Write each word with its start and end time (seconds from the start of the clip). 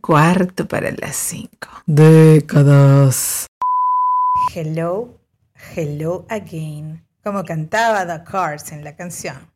cuarto 0.00 0.66
para 0.66 0.90
las 0.92 1.16
cinco. 1.16 1.68
Décadas. 1.86 3.46
Hello, 4.54 5.18
hello 5.74 6.26
again. 6.28 7.04
Como 7.22 7.44
cantaba 7.44 8.06
The 8.06 8.24
Cars 8.24 8.72
en 8.72 8.84
la 8.84 8.96
canción. 8.96 9.50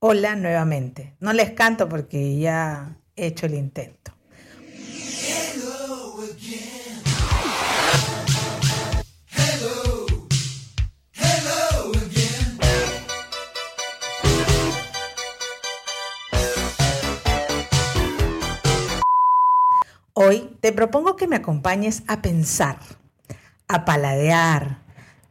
Hola 0.00 0.36
nuevamente. 0.36 1.16
No 1.20 1.32
les 1.32 1.50
canto 1.52 1.88
porque 1.88 2.38
ya 2.38 2.96
he 3.16 3.26
hecho 3.26 3.46
el 3.46 3.54
intento. 3.54 4.15
Hoy 20.18 20.56
te 20.62 20.72
propongo 20.72 21.14
que 21.14 21.28
me 21.28 21.36
acompañes 21.36 22.02
a 22.06 22.22
pensar, 22.22 22.78
a 23.68 23.84
paladear, 23.84 24.78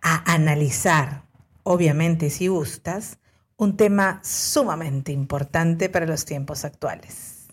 a 0.04 0.32
analizar, 0.32 1.24
obviamente 1.64 2.30
si 2.30 2.50
gustas, 2.50 3.18
un 3.58 3.78
tema 3.78 4.22
sumamente 4.24 5.12
importante 5.12 5.90
para 5.90 6.06
los 6.06 6.26
tiempos 6.26 6.66
actuales. 6.66 7.48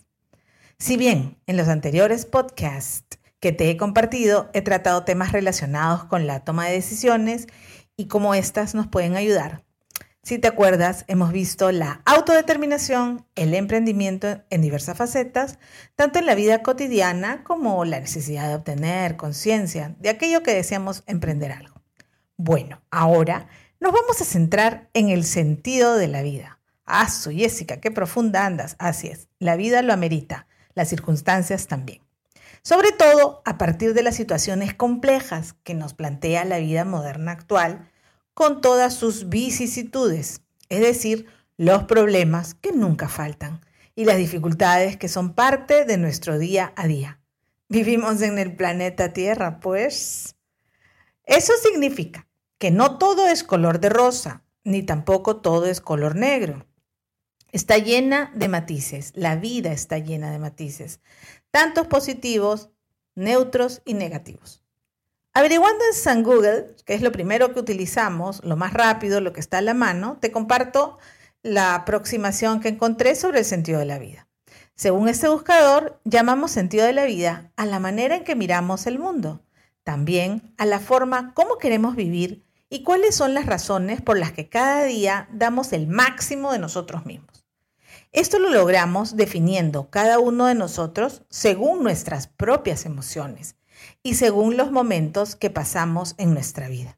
Si 0.77 0.95
bien 0.95 1.39
en 1.47 1.57
los 1.57 1.69
anteriores 1.69 2.27
podcasts 2.27 3.17
que 3.39 3.51
te 3.51 3.71
he 3.71 3.77
compartido 3.77 4.51
he 4.53 4.61
tratado 4.61 5.03
temas 5.03 5.31
relacionados 5.31 6.03
con 6.03 6.27
la 6.27 6.43
toma 6.43 6.67
de 6.67 6.73
decisiones 6.73 7.47
y 7.97 8.09
cómo 8.09 8.35
éstas 8.35 8.75
nos 8.75 8.85
pueden 8.85 9.15
ayudar, 9.15 9.63
si 10.23 10.39
te 10.39 10.47
acuerdas, 10.47 11.03
hemos 11.09 11.33
visto 11.33 11.69
la 11.73 12.01
autodeterminación, 12.05 13.25
el 13.35 13.53
emprendimiento 13.53 14.41
en 14.49 14.61
diversas 14.61 14.97
facetas, 14.97 15.59
tanto 15.97 16.17
en 16.17 16.25
la 16.25 16.33
vida 16.33 16.63
cotidiana 16.63 17.43
como 17.43 17.83
la 17.83 17.99
necesidad 17.99 18.47
de 18.47 18.55
obtener 18.55 19.17
conciencia 19.17 19.95
de 19.99 20.07
aquello 20.07 20.41
que 20.41 20.53
deseamos 20.53 21.03
emprender 21.07 21.51
algo. 21.51 21.81
Bueno, 22.37 22.81
ahora 22.89 23.49
nos 23.81 23.91
vamos 23.91 24.21
a 24.21 24.25
centrar 24.25 24.89
en 24.93 25.09
el 25.09 25.25
sentido 25.25 25.97
de 25.97 26.07
la 26.07 26.21
vida. 26.21 26.61
Ah, 26.85 27.09
su 27.09 27.31
Jessica, 27.31 27.81
qué 27.81 27.91
profunda 27.91 28.45
andas. 28.45 28.77
Así 28.79 29.09
es, 29.09 29.27
la 29.39 29.57
vida 29.57 29.81
lo 29.81 29.91
amerita, 29.91 30.47
las 30.73 30.87
circunstancias 30.87 31.67
también. 31.67 32.01
Sobre 32.61 32.93
todo 32.93 33.41
a 33.43 33.57
partir 33.57 33.93
de 33.93 34.03
las 34.03 34.15
situaciones 34.15 34.73
complejas 34.73 35.53
que 35.63 35.73
nos 35.73 35.93
plantea 35.93 36.45
la 36.45 36.59
vida 36.59 36.85
moderna 36.85 37.33
actual 37.33 37.89
con 38.33 38.61
todas 38.61 38.93
sus 38.93 39.29
vicisitudes, 39.29 40.41
es 40.69 40.81
decir, 40.81 41.27
los 41.57 41.83
problemas 41.83 42.55
que 42.55 42.71
nunca 42.71 43.07
faltan 43.09 43.61
y 43.95 44.05
las 44.05 44.17
dificultades 44.17 44.97
que 44.97 45.07
son 45.07 45.33
parte 45.33 45.85
de 45.85 45.97
nuestro 45.97 46.39
día 46.39 46.73
a 46.75 46.87
día. 46.87 47.19
Vivimos 47.69 48.21
en 48.21 48.39
el 48.39 48.55
planeta 48.55 49.13
Tierra, 49.13 49.59
pues. 49.59 50.35
Eso 51.25 51.53
significa 51.61 52.27
que 52.57 52.71
no 52.71 52.97
todo 52.97 53.27
es 53.27 53.43
color 53.43 53.79
de 53.79 53.89
rosa, 53.89 54.43
ni 54.63 54.83
tampoco 54.83 55.37
todo 55.37 55.65
es 55.65 55.81
color 55.81 56.15
negro. 56.15 56.65
Está 57.51 57.77
llena 57.77 58.31
de 58.35 58.47
matices, 58.47 59.11
la 59.15 59.35
vida 59.35 59.71
está 59.71 59.99
llena 59.99 60.31
de 60.31 60.39
matices, 60.39 60.99
tantos 61.51 61.85
positivos, 61.87 62.71
neutros 63.15 63.81
y 63.85 63.93
negativos. 63.93 64.62
Averiguando 65.35 65.83
en 65.85 65.95
San 65.95 66.21
Google, 66.21 66.75
que 66.85 66.93
es 66.93 67.01
lo 67.01 67.11
primero 67.11 67.53
que 67.53 67.59
utilizamos, 67.59 68.43
lo 68.43 68.55
más 68.55 68.71
rápido, 68.71 69.19
lo 69.19 69.33
que 69.33 69.39
está 69.39 69.57
a 69.57 69.61
la 69.61 69.73
mano, 69.73 70.17
te 70.21 70.31
comparto 70.31 70.99
la 71.41 71.73
aproximación 71.73 72.59
que 72.59 72.67
encontré 72.67 73.15
sobre 73.15 73.39
el 73.39 73.45
sentido 73.45 73.79
de 73.79 73.85
la 73.85 73.97
vida. 73.97 74.27
Según 74.75 75.09
este 75.09 75.27
buscador, 75.27 75.99
llamamos 76.03 76.51
sentido 76.51 76.85
de 76.85 76.93
la 76.93 77.05
vida 77.05 77.51
a 77.55 77.65
la 77.65 77.79
manera 77.79 78.17
en 78.17 78.23
que 78.23 78.35
miramos 78.35 78.85
el 78.85 78.99
mundo, 78.99 79.41
también 79.83 80.53
a 80.59 80.67
la 80.67 80.79
forma 80.79 81.33
como 81.33 81.57
queremos 81.57 81.95
vivir 81.95 82.45
y 82.69 82.83
cuáles 82.83 83.15
son 83.15 83.33
las 83.33 83.47
razones 83.47 84.03
por 84.03 84.19
las 84.19 84.33
que 84.33 84.49
cada 84.49 84.83
día 84.83 85.27
damos 85.31 85.73
el 85.73 85.87
máximo 85.87 86.51
de 86.51 86.59
nosotros 86.59 87.07
mismos. 87.07 87.43
Esto 88.11 88.37
lo 88.37 88.49
logramos 88.49 89.17
definiendo 89.17 89.89
cada 89.89 90.19
uno 90.19 90.45
de 90.45 90.53
nosotros 90.53 91.23
según 91.31 91.81
nuestras 91.81 92.27
propias 92.27 92.85
emociones 92.85 93.55
y 94.01 94.15
según 94.15 94.57
los 94.57 94.71
momentos 94.71 95.35
que 95.35 95.49
pasamos 95.49 96.15
en 96.17 96.33
nuestra 96.33 96.67
vida. 96.67 96.97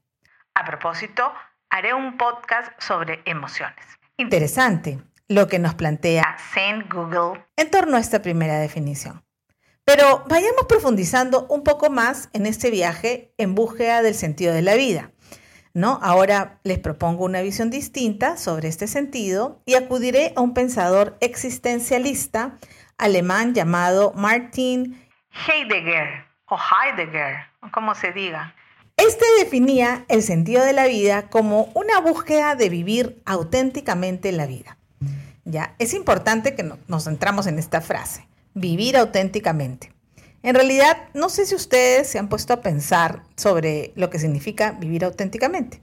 A 0.54 0.64
propósito, 0.64 1.32
haré 1.70 1.94
un 1.94 2.16
podcast 2.16 2.72
sobre 2.80 3.22
emociones. 3.24 3.84
Interesante 4.16 4.98
lo 5.28 5.48
que 5.48 5.58
nos 5.58 5.74
plantea 5.74 6.36
Saint 6.54 6.92
Google 6.92 7.44
en 7.56 7.70
torno 7.70 7.96
a 7.96 8.00
esta 8.00 8.22
primera 8.22 8.58
definición. 8.58 9.24
Pero 9.84 10.24
vayamos 10.28 10.66
profundizando 10.68 11.46
un 11.48 11.62
poco 11.62 11.90
más 11.90 12.28
en 12.32 12.46
este 12.46 12.70
viaje 12.70 13.34
en 13.38 13.54
búsqueda 13.54 14.02
del 14.02 14.14
sentido 14.14 14.52
de 14.52 14.62
la 14.62 14.74
vida. 14.74 15.12
¿no? 15.76 16.00
Ahora 16.02 16.58
les 16.64 16.78
propongo 16.78 17.26
una 17.26 17.42
visión 17.42 17.68
distinta 17.68 18.38
sobre 18.38 18.66
este 18.66 18.86
sentido 18.86 19.60
y 19.66 19.74
acudiré 19.74 20.32
a 20.34 20.40
un 20.40 20.54
pensador 20.54 21.18
existencialista 21.20 22.56
alemán 22.96 23.52
llamado 23.52 24.14
Martin 24.16 25.06
Heidegger, 25.46 26.24
o 26.48 26.56
Heidegger, 26.56 27.36
como 27.72 27.94
se 27.94 28.12
diga. 28.12 28.54
Este 28.96 29.24
definía 29.38 30.04
el 30.08 30.22
sentido 30.22 30.64
de 30.64 30.72
la 30.72 30.86
vida 30.86 31.28
como 31.28 31.64
una 31.74 32.00
búsqueda 32.00 32.54
de 32.54 32.70
vivir 32.70 33.20
auténticamente 33.26 34.32
la 34.32 34.46
vida. 34.46 34.78
Ya, 35.44 35.74
es 35.78 35.94
importante 35.94 36.54
que 36.54 36.62
nos 36.62 37.04
centramos 37.04 37.46
en 37.46 37.58
esta 37.58 37.80
frase, 37.80 38.26
vivir 38.54 38.96
auténticamente. 38.96 39.92
En 40.42 40.54
realidad, 40.54 40.96
no 41.12 41.28
sé 41.28 41.44
si 41.44 41.54
ustedes 41.54 42.08
se 42.08 42.18
han 42.18 42.28
puesto 42.28 42.52
a 42.52 42.60
pensar 42.62 43.22
sobre 43.36 43.92
lo 43.96 44.10
que 44.10 44.18
significa 44.18 44.72
vivir 44.72 45.04
auténticamente. 45.04 45.82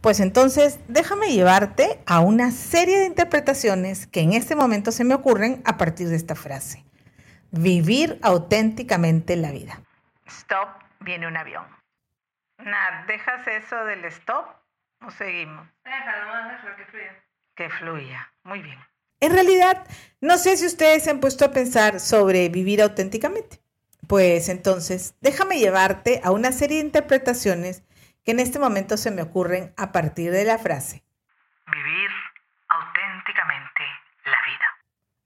Pues 0.00 0.18
entonces, 0.18 0.80
déjame 0.88 1.32
llevarte 1.32 2.00
a 2.06 2.20
una 2.20 2.50
serie 2.50 2.98
de 2.98 3.06
interpretaciones 3.06 4.08
que 4.08 4.20
en 4.20 4.32
este 4.32 4.56
momento 4.56 4.90
se 4.90 5.04
me 5.04 5.14
ocurren 5.14 5.62
a 5.64 5.76
partir 5.76 6.08
de 6.08 6.16
esta 6.16 6.34
frase. 6.34 6.84
Vivir 7.52 8.18
auténticamente 8.22 9.36
la 9.36 9.52
vida. 9.52 9.80
Stop, 10.26 10.68
viene 11.00 11.26
un 11.26 11.36
avión. 11.36 11.66
Nada, 12.56 13.04
¿dejas 13.06 13.46
eso 13.46 13.84
del 13.84 14.04
stop 14.06 14.46
o 15.04 15.10
seguimos? 15.10 15.68
Déjalo, 15.84 16.48
déjalo 16.48 16.76
que 16.76 16.84
fluya. 16.86 17.22
Que 17.54 17.68
fluya, 17.68 18.32
muy 18.44 18.62
bien. 18.62 18.78
En 19.20 19.32
realidad, 19.32 19.86
no 20.22 20.38
sé 20.38 20.56
si 20.56 20.64
ustedes 20.64 21.04
se 21.04 21.10
han 21.10 21.20
puesto 21.20 21.44
a 21.44 21.52
pensar 21.52 22.00
sobre 22.00 22.48
vivir 22.48 22.80
auténticamente. 22.80 23.60
Pues 24.08 24.48
entonces, 24.48 25.14
déjame 25.20 25.58
llevarte 25.58 26.22
a 26.24 26.30
una 26.30 26.52
serie 26.52 26.78
de 26.78 26.86
interpretaciones 26.86 27.82
que 28.24 28.30
en 28.30 28.40
este 28.40 28.58
momento 28.58 28.96
se 28.96 29.10
me 29.10 29.20
ocurren 29.20 29.74
a 29.76 29.92
partir 29.92 30.32
de 30.32 30.44
la 30.44 30.58
frase. 30.58 31.04
Vivir 31.66 32.10
auténticamente 32.68 33.82
la 34.24 34.38
vida. 34.46 34.66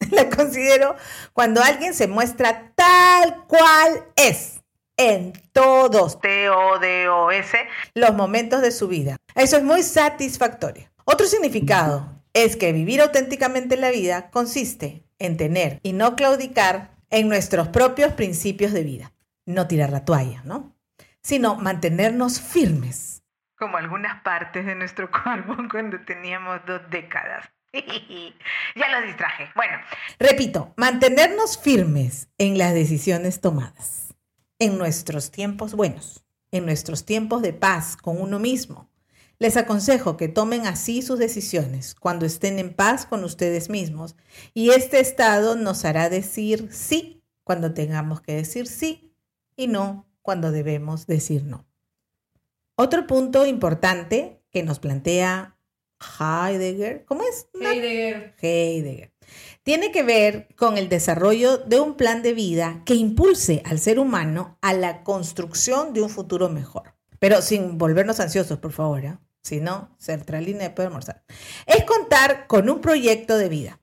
la 0.10 0.28
considero 0.28 0.96
cuando 1.32 1.62
alguien 1.62 1.94
se 1.94 2.06
muestra 2.06 2.72
tal 2.74 3.44
cual 3.46 4.04
es 4.16 4.60
en 4.96 5.32
todos, 5.52 6.20
T-O-D-O-S, 6.20 7.58
los 7.94 8.14
momentos 8.14 8.62
de 8.62 8.70
su 8.70 8.88
vida. 8.88 9.16
Eso 9.34 9.58
es 9.58 9.62
muy 9.62 9.82
satisfactorio. 9.82 10.88
Otro 11.04 11.26
significado 11.26 12.22
es 12.32 12.56
que 12.56 12.72
vivir 12.72 13.00
auténticamente 13.00 13.76
la 13.76 13.90
vida 13.90 14.30
consiste 14.30 15.04
en 15.18 15.36
tener 15.36 15.80
y 15.82 15.92
no 15.92 16.16
claudicar 16.16 16.90
en 17.10 17.28
nuestros 17.28 17.68
propios 17.68 18.12
principios 18.12 18.72
de 18.72 18.82
vida. 18.82 19.12
No 19.44 19.68
tirar 19.68 19.90
la 19.90 20.04
toalla, 20.04 20.42
¿no? 20.44 20.74
Sino 21.22 21.56
mantenernos 21.56 22.40
firmes, 22.40 23.22
como 23.56 23.78
algunas 23.78 24.22
partes 24.22 24.66
de 24.66 24.74
nuestro 24.74 25.10
cuerpo 25.24 25.56
cuando 25.70 26.00
teníamos 26.00 26.60
dos 26.66 26.82
décadas. 26.90 27.50
ya 28.76 28.88
los 28.88 29.06
distraje. 29.06 29.48
Bueno, 29.54 29.78
repito, 30.18 30.72
mantenernos 30.76 31.58
firmes 31.58 32.28
en 32.38 32.58
las 32.58 32.74
decisiones 32.74 33.40
tomadas, 33.40 34.14
en 34.58 34.78
nuestros 34.78 35.30
tiempos 35.30 35.74
buenos, 35.74 36.24
en 36.50 36.64
nuestros 36.64 37.04
tiempos 37.04 37.42
de 37.42 37.52
paz 37.52 37.96
con 37.96 38.20
uno 38.20 38.38
mismo. 38.38 38.90
Les 39.38 39.58
aconsejo 39.58 40.16
que 40.16 40.28
tomen 40.28 40.66
así 40.66 41.02
sus 41.02 41.18
decisiones 41.18 41.94
cuando 41.94 42.24
estén 42.24 42.58
en 42.58 42.72
paz 42.72 43.04
con 43.04 43.22
ustedes 43.22 43.68
mismos 43.68 44.16
y 44.54 44.70
este 44.70 44.98
estado 44.98 45.56
nos 45.56 45.84
hará 45.84 46.08
decir 46.08 46.68
sí 46.72 47.22
cuando 47.44 47.74
tengamos 47.74 48.22
que 48.22 48.34
decir 48.34 48.66
sí 48.66 49.12
y 49.54 49.66
no 49.66 50.08
cuando 50.22 50.52
debemos 50.52 51.06
decir 51.06 51.44
no. 51.44 51.66
Otro 52.76 53.06
punto 53.06 53.44
importante 53.46 54.42
que 54.50 54.62
nos 54.62 54.78
plantea 54.78 55.55
Heidegger, 56.00 57.04
¿cómo 57.04 57.22
es? 57.22 57.48
Heidegger. 57.54 58.34
Heidegger. 58.40 59.12
Tiene 59.62 59.90
que 59.90 60.02
ver 60.02 60.48
con 60.56 60.78
el 60.78 60.88
desarrollo 60.88 61.58
de 61.58 61.80
un 61.80 61.96
plan 61.96 62.22
de 62.22 62.34
vida 62.34 62.82
que 62.84 62.94
impulse 62.94 63.62
al 63.64 63.78
ser 63.78 63.98
humano 63.98 64.58
a 64.60 64.72
la 64.72 65.02
construcción 65.02 65.92
de 65.92 66.02
un 66.02 66.08
futuro 66.08 66.48
mejor. 66.48 66.94
Pero 67.18 67.42
sin 67.42 67.78
volvernos 67.78 68.20
ansiosos, 68.20 68.58
por 68.58 68.72
favor. 68.72 69.04
¿eh? 69.04 69.18
Si 69.42 69.60
no, 69.60 69.94
sertralina 69.98 70.74
puede 70.74 70.88
almorzar. 70.88 71.24
Es 71.66 71.84
contar 71.84 72.46
con 72.46 72.68
un 72.70 72.80
proyecto 72.80 73.38
de 73.38 73.48
vida. 73.48 73.80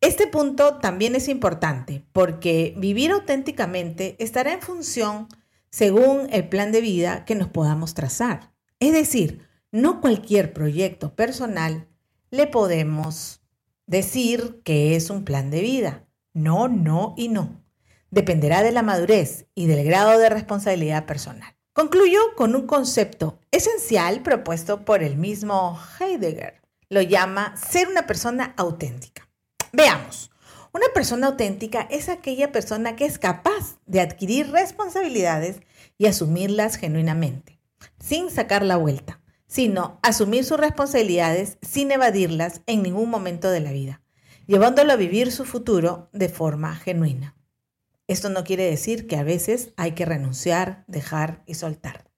Este 0.00 0.26
punto 0.26 0.78
también 0.78 1.14
es 1.14 1.28
importante 1.28 2.06
porque 2.12 2.74
vivir 2.78 3.10
auténticamente 3.10 4.16
estará 4.18 4.52
en 4.54 4.62
función 4.62 5.28
según 5.70 6.28
el 6.32 6.48
plan 6.48 6.72
de 6.72 6.80
vida 6.80 7.24
que 7.26 7.34
nos 7.34 7.48
podamos 7.48 7.92
trazar. 7.92 8.52
Es 8.78 8.92
decir, 8.92 9.46
no 9.72 10.00
cualquier 10.00 10.52
proyecto 10.52 11.14
personal 11.14 11.88
le 12.30 12.46
podemos 12.46 13.40
decir 13.86 14.62
que 14.64 14.96
es 14.96 15.10
un 15.10 15.24
plan 15.24 15.50
de 15.50 15.60
vida. 15.60 16.06
No, 16.32 16.68
no 16.68 17.14
y 17.16 17.28
no. 17.28 17.62
Dependerá 18.10 18.62
de 18.62 18.72
la 18.72 18.82
madurez 18.82 19.46
y 19.54 19.66
del 19.66 19.84
grado 19.84 20.18
de 20.18 20.28
responsabilidad 20.28 21.06
personal. 21.06 21.54
Concluyo 21.72 22.20
con 22.36 22.54
un 22.54 22.66
concepto 22.66 23.38
esencial 23.52 24.22
propuesto 24.22 24.84
por 24.84 25.02
el 25.02 25.16
mismo 25.16 25.78
Heidegger. 25.98 26.60
Lo 26.88 27.00
llama 27.02 27.54
ser 27.56 27.88
una 27.88 28.06
persona 28.06 28.54
auténtica. 28.56 29.28
Veamos, 29.72 30.30
una 30.72 30.86
persona 30.92 31.28
auténtica 31.28 31.86
es 31.90 32.08
aquella 32.08 32.52
persona 32.52 32.96
que 32.96 33.04
es 33.04 33.18
capaz 33.18 33.78
de 33.86 34.00
adquirir 34.00 34.50
responsabilidades 34.50 35.60
y 35.98 36.06
asumirlas 36.06 36.76
genuinamente, 36.76 37.60
sin 37.98 38.30
sacar 38.30 38.64
la 38.64 38.76
vuelta, 38.76 39.19
sino 39.50 39.98
asumir 40.02 40.44
sus 40.44 40.60
responsabilidades 40.60 41.58
sin 41.60 41.90
evadirlas 41.90 42.60
en 42.66 42.84
ningún 42.84 43.10
momento 43.10 43.50
de 43.50 43.58
la 43.58 43.72
vida, 43.72 44.00
llevándolo 44.46 44.92
a 44.92 44.96
vivir 44.96 45.32
su 45.32 45.44
futuro 45.44 46.08
de 46.12 46.28
forma 46.28 46.76
genuina. 46.76 47.34
Esto 48.06 48.28
no 48.28 48.44
quiere 48.44 48.70
decir 48.70 49.08
que 49.08 49.16
a 49.16 49.24
veces 49.24 49.72
hay 49.76 49.92
que 49.92 50.04
renunciar, 50.04 50.84
dejar 50.86 51.42
y 51.46 51.54
soltar. 51.54 52.08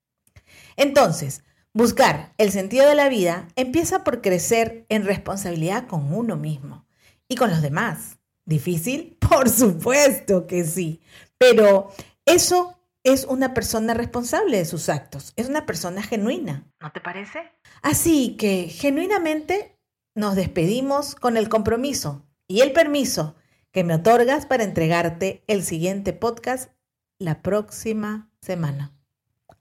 Entonces, 0.76 1.42
buscar 1.72 2.34
el 2.36 2.52
sentido 2.52 2.86
de 2.86 2.96
la 2.96 3.08
vida 3.08 3.48
empieza 3.56 4.04
por 4.04 4.20
crecer 4.20 4.84
en 4.90 5.06
responsabilidad 5.06 5.86
con 5.86 6.12
uno 6.12 6.36
mismo 6.36 6.84
y 7.28 7.36
con 7.36 7.48
los 7.48 7.62
demás. 7.62 8.18
¿Difícil? 8.44 9.16
Por 9.26 9.48
supuesto 9.48 10.46
que 10.46 10.64
sí. 10.64 11.00
Pero 11.38 11.92
eso 12.26 12.78
es 13.04 13.24
una 13.24 13.54
persona 13.54 13.94
responsable 13.94 14.58
de 14.58 14.64
sus 14.64 14.88
actos, 14.88 15.32
es 15.36 15.48
una 15.48 15.66
persona 15.66 16.02
genuina. 16.02 16.64
¿No 16.80 16.92
te 16.92 17.00
parece? 17.00 17.52
Así 17.82 18.36
que 18.36 18.68
genuinamente 18.68 19.78
nos 20.14 20.36
despedimos 20.36 21.14
con 21.14 21.36
el 21.36 21.48
compromiso 21.48 22.24
y 22.46 22.60
el 22.60 22.72
permiso 22.72 23.34
que 23.72 23.84
me 23.84 23.94
otorgas 23.94 24.46
para 24.46 24.64
entregarte 24.64 25.42
el 25.46 25.64
siguiente 25.64 26.12
podcast 26.12 26.70
la 27.18 27.42
próxima 27.42 28.30
semana. 28.40 28.92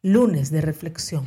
Lunes 0.01 0.51
de 0.51 0.61
reflexión. 0.61 1.25